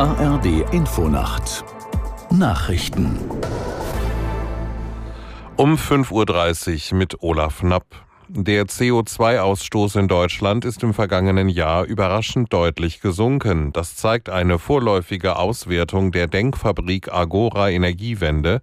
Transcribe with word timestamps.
ARD 0.00 0.64
Infonacht 0.72 1.62
Nachrichten 2.30 3.18
um 5.56 5.74
5.30 5.74 6.92
Uhr 6.92 6.98
mit 6.98 7.22
Olaf 7.22 7.58
Knapp. 7.58 7.84
Der 8.28 8.64
CO2-Ausstoß 8.64 9.98
in 9.98 10.08
Deutschland 10.08 10.64
ist 10.64 10.82
im 10.82 10.94
vergangenen 10.94 11.50
Jahr 11.50 11.84
überraschend 11.84 12.50
deutlich 12.50 13.02
gesunken. 13.02 13.74
Das 13.74 13.94
zeigt 13.94 14.30
eine 14.30 14.58
vorläufige 14.58 15.36
Auswertung 15.36 16.12
der 16.12 16.28
Denkfabrik 16.28 17.12
Agora 17.12 17.68
Energiewende, 17.68 18.62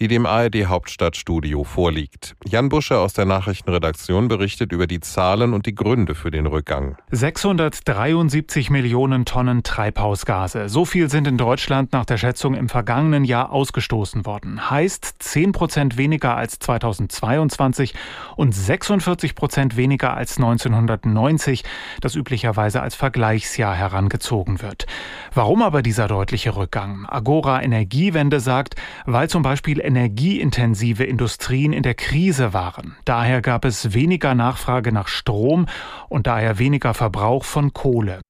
die 0.00 0.08
dem 0.08 0.26
ARD 0.26 0.66
Hauptstadtstudio 0.66 1.62
vorliegt. 1.62 2.34
Jan 2.44 2.68
Busche 2.68 2.98
aus 2.98 3.12
der 3.12 3.26
Nachrichtenredaktion 3.26 4.26
berichtet 4.26 4.72
über 4.72 4.88
die 4.88 5.00
Zahlen 5.00 5.54
und 5.54 5.66
die 5.66 5.74
Gründe 5.74 6.14
für 6.14 6.32
den 6.32 6.46
Rückgang. 6.46 6.96
673 7.10 8.70
Millionen 8.70 9.24
Tonnen 9.24 9.62
Treibhausgase. 9.62 10.68
So 10.68 10.84
viel 10.84 11.08
sind 11.10 11.28
in 11.28 11.38
Deutschland 11.38 11.92
nach 11.92 12.04
der 12.04 12.16
Schätzung 12.16 12.54
im 12.54 12.68
vergangenen 12.68 13.24
Jahr 13.24 13.52
ausgestoßen 13.52 14.26
worden. 14.26 14.68
Heißt 14.70 15.14
10 15.20 15.52
Prozent 15.52 15.96
weniger 15.96 16.36
als 16.36 16.58
2022 16.58 17.94
und 18.36 18.52
46 18.52 19.36
Prozent 19.36 19.76
weniger 19.76 20.14
als 20.14 20.38
1990, 20.38 21.62
das 22.00 22.16
üblicherweise 22.16 22.82
als 22.82 22.96
Vergleichsjahr 22.96 23.74
herangezogen 23.74 24.60
wird. 24.60 24.86
Warum 25.32 25.62
aber 25.62 25.82
dieser 25.82 26.08
deutliche 26.08 26.56
Rückgang? 26.56 27.06
Agora 27.08 27.62
Energiewende 27.62 28.40
sagt, 28.40 28.74
weil 29.06 29.28
zum 29.28 29.42
Beispiel 29.42 29.83
energieintensive 29.84 31.04
Industrien 31.04 31.72
in 31.72 31.82
der 31.82 31.94
Krise 31.94 32.52
waren. 32.52 32.96
Daher 33.04 33.42
gab 33.42 33.64
es 33.64 33.94
weniger 33.94 34.34
Nachfrage 34.34 34.92
nach 34.92 35.08
Strom 35.08 35.66
und 36.08 36.26
daher 36.26 36.58
weniger 36.58 36.94
Verbrauch 36.94 37.44
von 37.44 37.72
Kohle. 37.72 38.20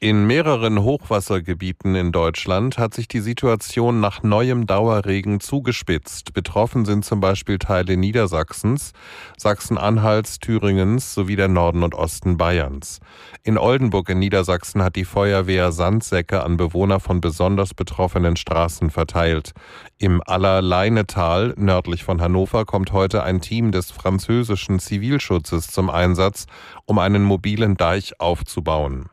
In 0.00 0.28
mehreren 0.28 0.84
Hochwassergebieten 0.84 1.96
in 1.96 2.12
Deutschland 2.12 2.78
hat 2.78 2.94
sich 2.94 3.08
die 3.08 3.18
Situation 3.18 3.98
nach 3.98 4.22
neuem 4.22 4.64
Dauerregen 4.64 5.40
zugespitzt. 5.40 6.34
Betroffen 6.34 6.84
sind 6.84 7.04
zum 7.04 7.18
Beispiel 7.18 7.58
Teile 7.58 7.96
Niedersachsens, 7.96 8.92
Sachsen-Anhalts, 9.38 10.38
Thüringens 10.38 11.14
sowie 11.14 11.34
der 11.34 11.48
Norden 11.48 11.82
und 11.82 11.96
Osten 11.96 12.36
Bayerns. 12.36 13.00
In 13.42 13.58
Oldenburg 13.58 14.08
in 14.10 14.20
Niedersachsen 14.20 14.84
hat 14.84 14.94
die 14.94 15.04
Feuerwehr 15.04 15.72
Sandsäcke 15.72 16.44
an 16.44 16.56
Bewohner 16.56 17.00
von 17.00 17.20
besonders 17.20 17.74
betroffenen 17.74 18.36
Straßen 18.36 18.90
verteilt. 18.90 19.50
Im 19.98 20.22
Allerleinetal 20.24 21.54
nördlich 21.56 22.04
von 22.04 22.20
Hannover 22.20 22.66
kommt 22.66 22.92
heute 22.92 23.24
ein 23.24 23.40
Team 23.40 23.72
des 23.72 23.90
französischen 23.90 24.78
Zivilschutzes 24.78 25.66
zum 25.66 25.90
Einsatz, 25.90 26.46
um 26.86 27.00
einen 27.00 27.24
mobilen 27.24 27.76
Deich 27.76 28.20
aufzubauen. 28.20 29.10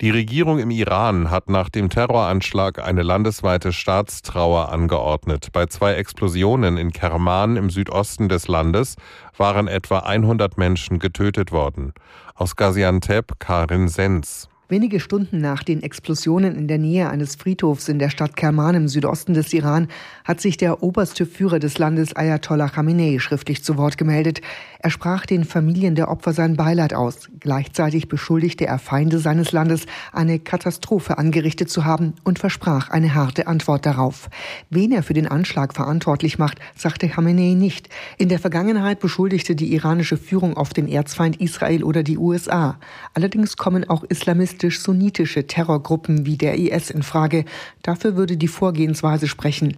Die 0.00 0.10
Regierung 0.10 0.58
im 0.58 0.70
Iran 0.70 1.30
hat 1.30 1.48
nach 1.48 1.68
dem 1.68 1.88
Terroranschlag 1.88 2.84
eine 2.84 3.02
landesweite 3.02 3.72
Staatstrauer 3.72 4.70
angeordnet. 4.70 5.50
Bei 5.52 5.66
zwei 5.66 5.94
Explosionen 5.94 6.76
in 6.76 6.90
Kerman 6.90 7.56
im 7.56 7.70
Südosten 7.70 8.28
des 8.28 8.48
Landes 8.48 8.96
waren 9.36 9.68
etwa 9.68 10.00
100 10.00 10.58
Menschen 10.58 10.98
getötet 10.98 11.52
worden. 11.52 11.94
Aus 12.34 12.56
Gaziantep 12.56 13.38
Karin 13.38 13.86
Sens. 13.86 14.48
Wenige 14.74 14.98
Stunden 14.98 15.40
nach 15.40 15.62
den 15.62 15.84
Explosionen 15.84 16.56
in 16.56 16.66
der 16.66 16.78
Nähe 16.78 17.08
eines 17.08 17.36
Friedhofs 17.36 17.88
in 17.88 18.00
der 18.00 18.10
Stadt 18.10 18.36
Kerman 18.36 18.74
im 18.74 18.88
Südosten 18.88 19.32
des 19.32 19.52
Iran 19.52 19.86
hat 20.24 20.40
sich 20.40 20.56
der 20.56 20.82
oberste 20.82 21.26
Führer 21.26 21.60
des 21.60 21.78
Landes 21.78 22.16
Ayatollah 22.16 22.70
Khamenei 22.70 23.20
schriftlich 23.20 23.62
zu 23.62 23.76
Wort 23.76 23.98
gemeldet. 23.98 24.40
Er 24.80 24.90
sprach 24.90 25.26
den 25.26 25.44
Familien 25.44 25.94
der 25.94 26.08
Opfer 26.08 26.32
sein 26.32 26.56
Beileid 26.56 26.92
aus. 26.92 27.28
Gleichzeitig 27.38 28.08
beschuldigte 28.08 28.66
er 28.66 28.80
Feinde 28.80 29.20
seines 29.20 29.52
Landes, 29.52 29.86
eine 30.12 30.40
Katastrophe 30.40 31.18
angerichtet 31.18 31.70
zu 31.70 31.84
haben 31.84 32.14
und 32.24 32.40
versprach 32.40 32.90
eine 32.90 33.14
harte 33.14 33.46
Antwort 33.46 33.86
darauf. 33.86 34.28
Wen 34.70 34.90
er 34.90 35.04
für 35.04 35.14
den 35.14 35.28
Anschlag 35.28 35.72
verantwortlich 35.72 36.36
macht, 36.36 36.58
sagte 36.74 37.08
Khamenei 37.08 37.54
nicht. 37.54 37.90
In 38.18 38.28
der 38.28 38.40
Vergangenheit 38.40 38.98
beschuldigte 38.98 39.54
die 39.54 39.72
iranische 39.72 40.16
Führung 40.16 40.56
oft 40.56 40.76
den 40.76 40.88
Erzfeind 40.88 41.40
Israel 41.40 41.84
oder 41.84 42.02
die 42.02 42.18
USA. 42.18 42.76
Allerdings 43.14 43.56
kommen 43.56 43.88
auch 43.88 44.02
Islamisten 44.02 44.63
islamistisch-sunnitische 44.64 45.46
Terrorgruppen 45.46 46.26
wie 46.26 46.36
der 46.36 46.56
IS 46.56 46.90
in 46.90 47.02
Frage. 47.02 47.44
Dafür 47.82 48.16
würde 48.16 48.36
die 48.36 48.48
Vorgehensweise 48.48 49.28
sprechen. 49.28 49.76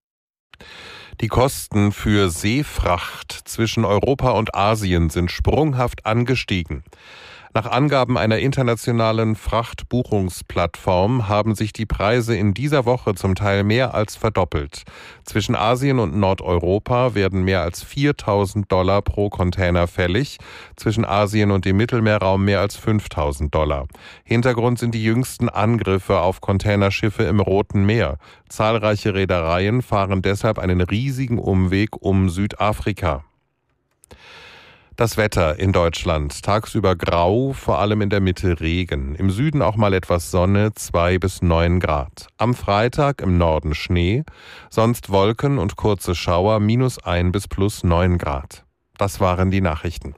Die 1.21 1.29
Kosten 1.29 1.93
für 1.93 2.29
Seefracht 2.29 3.33
zwischen 3.33 3.85
Europa 3.85 4.31
und 4.33 4.55
Asien 4.55 5.09
sind 5.11 5.31
sprunghaft 5.31 6.05
angestiegen. 6.05 6.85
Nach 7.57 7.71
Angaben 7.71 8.19
einer 8.19 8.37
internationalen 8.37 9.35
Frachtbuchungsplattform 9.35 11.27
haben 11.27 11.55
sich 11.55 11.73
die 11.73 11.87
Preise 11.87 12.37
in 12.37 12.53
dieser 12.53 12.85
Woche 12.85 13.15
zum 13.15 13.35
Teil 13.35 13.65
mehr 13.65 13.95
als 13.95 14.15
verdoppelt. 14.15 14.83
Zwischen 15.25 15.55
Asien 15.55 15.99
und 15.99 16.15
Nordeuropa 16.15 17.15
werden 17.15 17.45
mehr 17.45 17.63
als 17.63 17.83
4000 17.83 18.71
Dollar 18.71 19.01
pro 19.01 19.31
Container 19.31 19.87
fällig, 19.87 20.37
zwischen 20.77 21.07
Asien 21.07 21.51
und 21.51 21.65
dem 21.65 21.79
Mittelmeerraum 21.79 22.45
mehr 22.45 22.61
als 22.61 22.77
5000 22.77 23.55
Dollar. 23.55 23.89
Hintergrund 24.23 24.79
sind 24.79 24.95
die 24.95 25.03
jüngsten 25.03 25.49
Angriffe 25.49 26.21
auf 26.21 26.43
Containerschiffe 26.43 27.23
im 27.23 27.41
Roten 27.41 27.87
Meer. 27.87 28.19
Zahlreiche 28.51 29.15
Reedereien 29.15 29.81
fahren 29.81 30.21
deshalb 30.21 30.59
einen 30.59 30.83
riesigen 30.83 31.39
Umweg 31.39 31.97
um 31.97 32.29
Südafrika. 32.29 33.25
Das 34.97 35.19
Wetter 35.19 35.59
in 35.59 35.75
Deutschland. 35.75 36.43
Tagsüber 36.43 36.97
grau, 36.97 37.53
vor 37.53 37.81
allem 37.81 38.01
in 38.01 38.09
der 38.09 38.21
Mitte 38.21 38.61
Regen. 38.61 39.15
Im 39.15 39.29
Süden 39.29 39.61
auch 39.61 39.77
mal 39.77 39.93
etwas 39.93 40.31
Sonne, 40.31 40.73
zwei 40.73 41.19
bis 41.19 41.43
neun 41.43 41.81
Grad. 41.81 42.29
Am 42.39 42.55
Freitag 42.55 43.21
im 43.21 43.37
Norden 43.37 43.75
Schnee, 43.75 44.25
sonst 44.71 45.11
Wolken 45.11 45.59
und 45.59 45.77
kurze 45.77 46.15
Schauer, 46.15 46.61
minus 46.61 46.99
ein 47.05 47.31
bis 47.31 47.47
plus 47.47 47.85
neun 47.85 48.17
Grad. 48.17 48.65
Das 48.97 49.21
waren 49.21 49.51
die 49.51 49.61
Nachrichten. 49.61 50.15